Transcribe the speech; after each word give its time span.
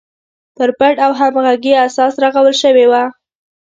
پر 0.55 0.69
پټ 0.79 0.95
او 1.05 1.11
همغږي 1.19 1.73
اساس 1.87 2.13
رغول 2.23 2.53
شوې 2.61 2.85
وه. 2.91 3.03